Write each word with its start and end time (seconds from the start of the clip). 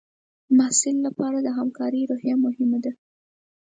د 0.47 0.49
محصل 0.57 0.95
لپاره 1.07 1.37
د 1.41 1.47
همکارۍ 1.57 2.01
روحیه 2.11 2.35
مهمه 2.45 2.79
ده. 2.85 2.91